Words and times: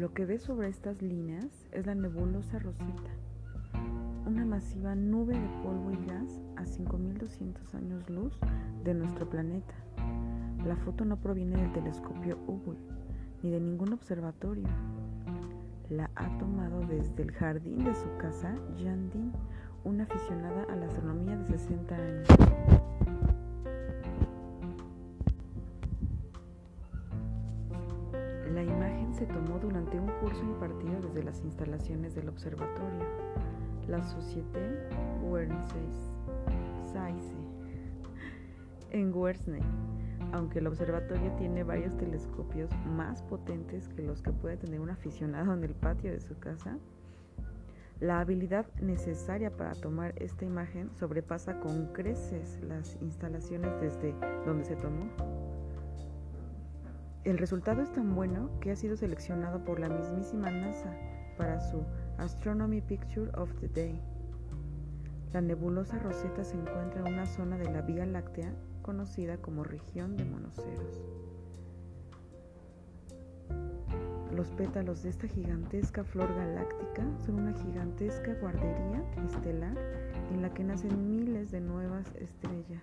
Lo 0.00 0.14
que 0.14 0.24
ves 0.24 0.40
sobre 0.40 0.68
estas 0.68 1.02
líneas 1.02 1.68
es 1.72 1.84
la 1.84 1.94
nebulosa 1.94 2.58
Rosetta, 2.58 3.10
una 4.26 4.46
masiva 4.46 4.94
nube 4.94 5.34
de 5.34 5.62
polvo 5.62 5.90
y 5.90 6.06
gas 6.06 6.40
a 6.56 6.64
5200 6.64 7.74
años 7.74 8.08
luz 8.08 8.32
de 8.82 8.94
nuestro 8.94 9.28
planeta. 9.28 9.74
La 10.64 10.74
foto 10.76 11.04
no 11.04 11.20
proviene 11.20 11.60
del 11.60 11.72
telescopio 11.74 12.38
Hubble 12.46 12.78
ni 13.42 13.50
de 13.50 13.60
ningún 13.60 13.92
observatorio. 13.92 14.68
La 15.90 16.10
ha 16.14 16.38
tomado 16.38 16.80
desde 16.86 17.22
el 17.22 17.32
jardín 17.32 17.84
de 17.84 17.94
su 17.94 18.08
casa 18.16 18.54
Jan 18.78 19.10
Dean, 19.10 19.32
una 19.84 20.04
aficionada 20.04 20.64
a 20.72 20.76
la 20.76 20.86
astronomía 20.86 21.36
de 21.36 21.58
60 21.58 21.94
años. 21.94 22.28
Se 29.20 29.26
tomó 29.26 29.58
durante 29.58 30.00
un 30.00 30.08
curso 30.22 30.42
impartido 30.42 30.98
desde 31.02 31.22
las 31.22 31.44
instalaciones 31.44 32.14
del 32.14 32.30
observatorio, 32.30 33.04
la 33.86 34.02
Société 34.02 34.88
Wernseiss 35.22 36.16
en 38.92 39.12
Guernsey, 39.12 39.60
aunque 40.32 40.60
el 40.60 40.66
observatorio 40.66 41.32
tiene 41.36 41.64
varios 41.64 41.94
telescopios 41.98 42.70
más 42.86 43.22
potentes 43.22 43.88
que 43.88 44.02
los 44.02 44.22
que 44.22 44.32
puede 44.32 44.56
tener 44.56 44.80
un 44.80 44.88
aficionado 44.88 45.52
en 45.52 45.64
el 45.64 45.74
patio 45.74 46.12
de 46.12 46.20
su 46.22 46.38
casa, 46.38 46.78
la 48.00 48.20
habilidad 48.20 48.66
necesaria 48.80 49.54
para 49.54 49.74
tomar 49.74 50.14
esta 50.16 50.46
imagen 50.46 50.90
sobrepasa 50.94 51.60
con 51.60 51.92
creces 51.92 52.58
las 52.62 52.96
instalaciones 53.02 53.78
desde 53.82 54.14
donde 54.46 54.64
se 54.64 54.76
tomó. 54.76 55.10
El 57.24 57.36
resultado 57.36 57.82
es 57.82 57.92
tan 57.92 58.14
bueno 58.14 58.48
que 58.60 58.70
ha 58.70 58.76
sido 58.76 58.96
seleccionado 58.96 59.62
por 59.62 59.78
la 59.78 59.90
mismísima 59.90 60.50
NASA 60.50 60.96
para 61.36 61.60
su 61.60 61.82
Astronomy 62.16 62.80
Picture 62.80 63.30
of 63.36 63.54
the 63.60 63.68
Day. 63.68 64.00
La 65.34 65.42
nebulosa 65.42 65.98
Rosetta 65.98 66.44
se 66.44 66.56
encuentra 66.56 67.00
en 67.00 67.12
una 67.12 67.26
zona 67.26 67.58
de 67.58 67.70
la 67.70 67.82
Vía 67.82 68.06
Láctea 68.06 68.54
conocida 68.80 69.36
como 69.36 69.64
región 69.64 70.16
de 70.16 70.24
monoceros. 70.24 71.04
Los 74.34 74.48
pétalos 74.52 75.02
de 75.02 75.10
esta 75.10 75.28
gigantesca 75.28 76.04
flor 76.04 76.34
galáctica 76.34 77.04
son 77.18 77.40
una 77.40 77.52
gigantesca 77.52 78.34
guardería 78.40 79.04
estelar 79.26 79.76
en 80.32 80.40
la 80.40 80.54
que 80.54 80.64
nacen 80.64 81.06
miles 81.06 81.50
de 81.50 81.60
nuevas 81.60 82.06
estrellas. 82.16 82.82